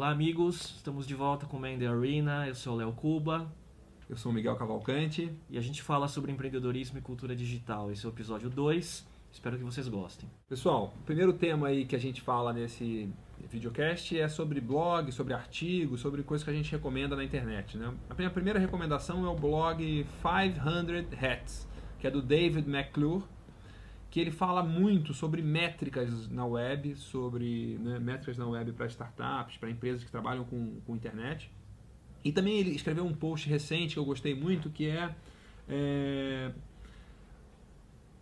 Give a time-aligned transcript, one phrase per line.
[0.00, 0.76] Olá, amigos.
[0.76, 2.48] Estamos de volta com o Man The Arena.
[2.48, 3.52] Eu sou o Léo Cuba.
[4.08, 5.30] Eu sou o Miguel Cavalcante.
[5.50, 7.92] E a gente fala sobre empreendedorismo e cultura digital.
[7.92, 9.06] Esse é o episódio 2.
[9.30, 10.26] Espero que vocês gostem.
[10.48, 13.12] Pessoal, o primeiro tema aí que a gente fala nesse
[13.50, 17.76] videocast é sobre blog, sobre artigos, sobre coisas que a gente recomenda na internet.
[17.76, 17.92] Né?
[18.08, 23.22] A minha primeira recomendação é o blog 500 Hats, que é do David McClure,
[24.10, 29.56] que ele fala muito sobre métricas na web, sobre né, métricas na web para startups,
[29.56, 31.50] para empresas que trabalham com, com internet.
[32.24, 35.14] E também ele escreveu um post recente que eu gostei muito, que é,
[35.68, 36.52] é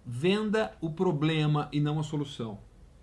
[0.04, 2.58] venda o problema e não a solução.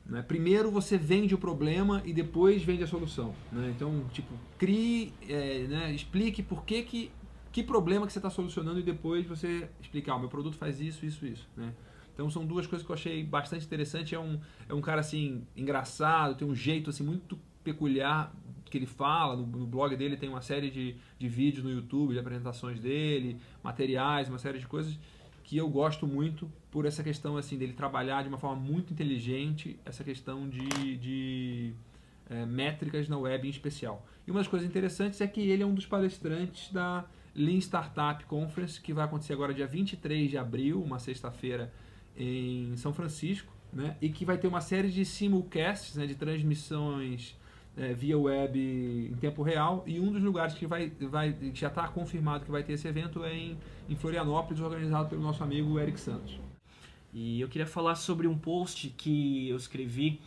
[0.05, 0.21] Né?
[0.21, 3.33] Primeiro você vende o problema e depois vende a solução.
[3.51, 3.73] Né?
[3.75, 5.91] Então, tipo, crie, é, né?
[5.91, 7.11] explique por que, que,
[7.51, 10.79] que problema que você está solucionando e depois você explicar, ah, o meu produto faz
[10.79, 11.49] isso, isso, isso.
[11.57, 11.73] Né?
[12.15, 14.15] Então são duas coisas que eu achei bastante interessante.
[14.15, 18.33] É um, é um cara assim engraçado, tem um jeito assim muito peculiar
[18.65, 19.35] que ele fala.
[19.35, 23.37] No, no blog dele tem uma série de, de vídeos no YouTube, de apresentações dele,
[23.61, 24.97] materiais, uma série de coisas
[25.43, 29.79] que eu gosto muito por essa questão assim dele trabalhar de uma forma muito inteligente
[29.85, 31.73] essa questão de, de
[32.29, 34.03] é, métricas na web em especial.
[34.25, 38.23] E uma das coisas interessantes é que ele é um dos palestrantes da Lean Startup
[38.25, 41.71] Conference, que vai acontecer agora dia 23 de abril, uma sexta-feira,
[42.17, 43.97] em São Francisco, né?
[44.01, 46.05] e que vai ter uma série de simulcasts, né?
[46.05, 47.35] de transmissões
[47.77, 48.59] é, via web
[49.11, 49.83] em tempo real.
[49.85, 52.87] E um dos lugares que vai, vai que já está confirmado que vai ter esse
[52.87, 53.57] evento é em,
[53.89, 56.39] em Florianópolis, organizado pelo nosso amigo Eric Santos.
[57.13, 60.19] E eu queria falar sobre um post que eu escrevi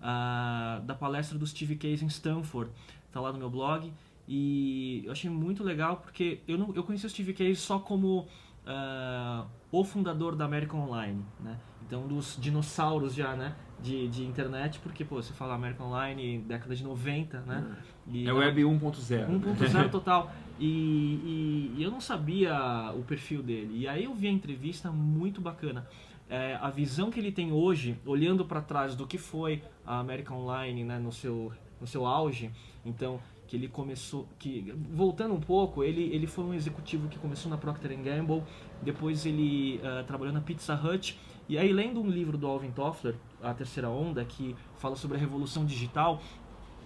[0.00, 2.70] uh, da palestra do Steve Case em Stanford.
[3.06, 3.92] Está lá no meu blog.
[4.28, 8.26] E eu achei muito legal porque eu, não, eu conheci o Steve Case só como
[8.66, 11.58] uh, o fundador da American Online, né?
[11.86, 13.54] Então, dos dinossauros já, né?
[13.80, 17.76] De, de internet, porque, pô, você fala American Online, década de 90, né?
[18.08, 19.28] E, é Web 1.0.
[19.28, 20.32] 1.0 total.
[20.58, 23.78] E, e, e, eu não sabia o perfil dele.
[23.78, 25.86] E aí eu vi a entrevista muito bacana.
[26.28, 30.38] É, a visão que ele tem hoje, olhando para trás do que foi a American
[30.38, 32.50] Online né, no, seu, no seu auge,
[32.84, 37.50] então que ele começou, que voltando um pouco, ele, ele foi um executivo que começou
[37.50, 38.42] na Procter Gamble,
[38.82, 41.18] depois ele uh, trabalhou na Pizza Hut,
[41.48, 45.20] e aí lendo um livro do Alvin Toffler, A Terceira Onda, que fala sobre a
[45.20, 46.20] revolução digital,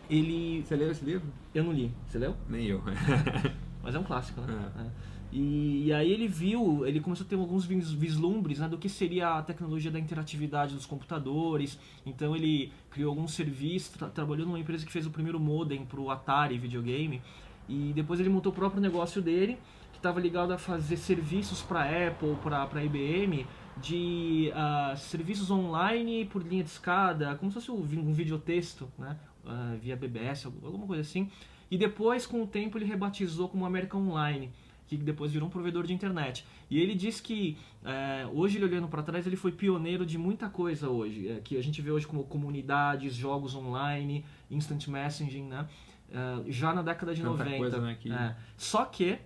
[0.09, 0.63] ele...
[0.63, 1.27] Você leu esse livro?
[1.55, 1.93] Eu não li.
[2.07, 2.35] Você leu?
[2.49, 2.83] Nem eu.
[3.83, 4.73] Mas é um clássico, né?
[4.77, 4.81] É.
[4.83, 4.87] É.
[5.33, 9.39] E, e, aí ele viu, ele começou a ter alguns vislumbres né, do que seria
[9.39, 11.79] a tecnologia da interatividade dos computadores.
[12.05, 16.01] Então ele criou alguns serviços, tra trabalhou numa empresa que fez o primeiro modem para
[16.01, 17.23] o Atari videogame.
[17.69, 19.57] E depois ele montou o próprio negócio dele,
[19.93, 26.43] que estava ligado a fazer serviços para Apple, para IBM, de uh, serviços online por
[26.43, 31.31] linha de escada, como se fosse um videotexto, né, uh, via BBS, alguma coisa assim.
[31.71, 34.51] E depois, com o tempo, ele rebatizou como American Online
[34.91, 36.45] que depois virou um provedor de internet.
[36.69, 40.49] E ele diz que, é, hoje ele olhando para trás, ele foi pioneiro de muita
[40.49, 45.69] coisa hoje, é, que a gente vê hoje como comunidades, jogos online, instant messaging, né?
[46.11, 47.57] É, já na década de Tanta 90.
[47.59, 48.11] Coisa, né, que...
[48.11, 48.35] É.
[48.57, 49.19] Só que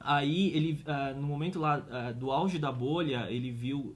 [0.00, 3.94] aí ele é, no momento lá é, do auge da bolha ele viu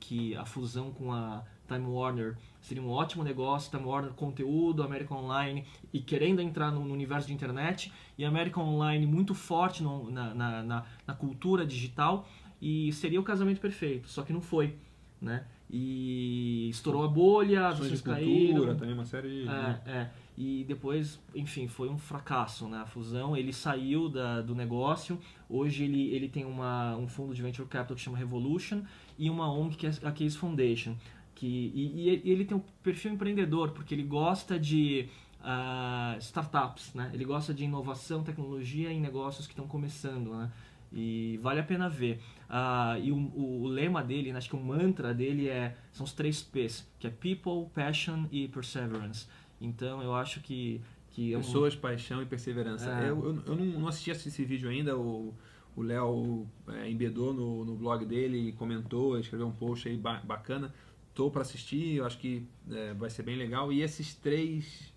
[0.00, 5.18] que a fusão com a Time Warner seria um ótimo negócio, Time Warner conteúdo, American
[5.18, 10.10] Online e querendo entrar no, no universo de internet e American Online muito forte no,
[10.10, 12.28] na, na, na, na, cultura digital
[12.60, 14.76] e seria o casamento perfeito, só que não foi,
[15.20, 15.44] né?
[15.72, 18.76] E estourou a bolha, as pessoas caíram.
[18.76, 19.48] também uma série...
[19.48, 20.10] É, é.
[20.36, 22.78] E depois, enfim, foi um fracasso, né?
[22.78, 25.18] A fusão, ele saiu da, do negócio,
[25.48, 28.82] hoje ele, ele tem uma, um fundo de venture capital que chama Revolution
[29.18, 30.96] e uma ONG que é a Case Foundation
[31.34, 35.08] que e, e, ele tem um perfil empreendedor porque ele gosta de
[35.40, 37.10] uh, startups, né?
[37.12, 40.50] Ele gosta de inovação, tecnologia em negócios que estão começando, né?
[40.92, 42.20] E vale a pena ver.
[42.48, 44.38] Uh, e o, o, o, lema dele, né?
[44.38, 48.48] acho que o mantra dele é são os três P's, que é People, Passion e
[48.48, 49.26] Perseverance.
[49.60, 50.80] Então eu acho que
[51.12, 52.90] que pessoas, paixão e perseverança.
[52.90, 53.10] É.
[53.10, 54.96] Eu, eu, eu, não assisti esse vídeo ainda.
[54.96, 55.34] O
[55.74, 60.70] o Léo é, embedou no, no blog dele, comentou, escreveu um post aí bacana
[61.14, 63.72] tô para assistir, eu acho que é, vai ser bem legal.
[63.72, 64.92] E esses três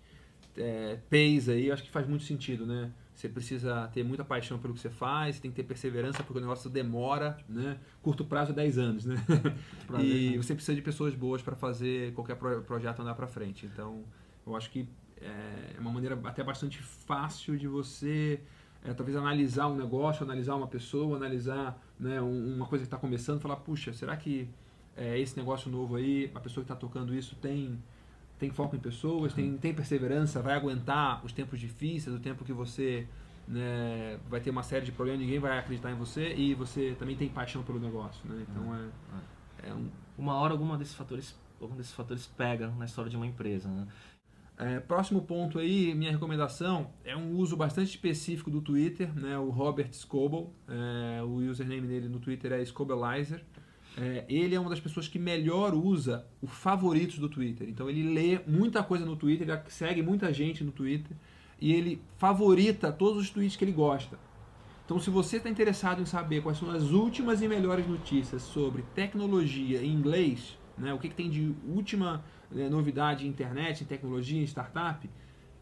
[0.56, 2.90] é, P's aí, eu acho que faz muito sentido, né?
[3.16, 6.40] Você precisa ter muita paixão pelo que você faz, tem que ter perseverança porque o
[6.42, 7.78] negócio demora, né?
[8.02, 9.16] Curto prazo é 10 anos, né?
[9.98, 10.36] e né?
[10.36, 13.64] você precisa de pessoas boas para fazer qualquer projeto andar para frente.
[13.64, 14.04] Então,
[14.46, 14.86] eu acho que
[15.18, 18.38] é uma maneira até bastante fácil de você
[18.84, 23.40] é, talvez analisar um negócio, analisar uma pessoa, analisar né, uma coisa que está começando,
[23.40, 24.46] falar, puxa, será que
[24.94, 27.82] é, esse negócio novo aí, a pessoa que está tocando isso tem
[28.38, 32.52] tem foco em pessoas, tem, tem perseverança, vai aguentar os tempos difíceis, o tempo que
[32.52, 33.06] você
[33.48, 37.16] né, vai ter uma série de problemas, ninguém vai acreditar em você e você também
[37.16, 38.28] tem paixão pelo negócio.
[38.28, 38.44] Né?
[38.48, 39.88] Então é, é um...
[40.18, 43.68] Uma hora alguma desses fatores, algum desses fatores pega na história de uma empresa.
[43.68, 43.86] Né?
[44.58, 49.50] É, próximo ponto aí, minha recomendação é um uso bastante específico do Twitter, né, o
[49.50, 53.44] Robert Scoble, é, o username dele no Twitter é Scobelizer.
[53.96, 57.68] É, ele é uma das pessoas que melhor usa o favoritos do Twitter.
[57.68, 61.16] Então ele lê muita coisa no Twitter, ele segue muita gente no Twitter
[61.58, 64.18] e ele favorita todos os tweets que ele gosta.
[64.84, 68.84] Então, se você está interessado em saber quais são as últimas e melhores notícias sobre
[68.94, 73.86] tecnologia em inglês, né, o que, que tem de última né, novidade em internet, em
[73.86, 75.10] tecnologia, em startup,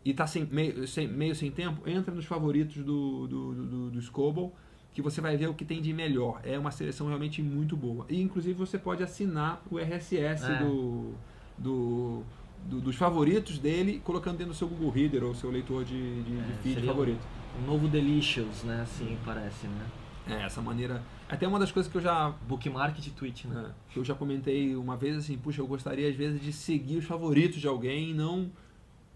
[0.05, 4.51] e está meio, sem, meio sem tempo, entra nos favoritos do, do, do, do Scoble,
[4.95, 6.41] que você vai ver o que tem de melhor.
[6.45, 8.07] É uma seleção realmente muito boa.
[8.09, 10.59] E, inclusive, você pode assinar o RSS é.
[10.59, 11.13] do,
[11.59, 12.23] do,
[12.65, 16.39] do, dos favoritos dele, colocando dentro do seu Google Reader ou seu leitor de, de,
[16.39, 17.27] é, de feed favorito.
[17.61, 18.83] Um novo Delicious, né?
[18.83, 19.87] Assim, parece, né?
[20.29, 21.03] É, essa maneira.
[21.29, 22.33] Até uma das coisas que eu já.
[22.49, 23.67] Bookmark de tweet, né?
[23.69, 26.99] É, que eu já comentei uma vez assim, puxa, eu gostaria às vezes de seguir
[26.99, 28.51] os favoritos de alguém e não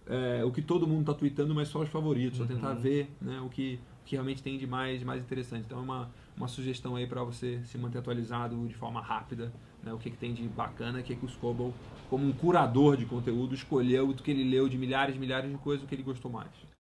[0.08, 2.40] é, o que todo mundo está tweetando, mas só os favoritos.
[2.40, 2.46] Uhum.
[2.46, 5.64] Ou tentar ver né, o que, que realmente tem de mais, de mais interessante.
[5.66, 9.52] Então é uma, uma sugestão aí para você se manter atualizado de forma rápida,
[9.82, 11.74] né, o que, que tem de bacana, o que, que o Scoble,
[12.08, 15.58] como um curador de conteúdo, escolheu do que ele leu de milhares e milhares de
[15.58, 16.48] coisas, o que ele gostou mais.